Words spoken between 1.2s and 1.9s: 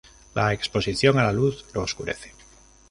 la luz lo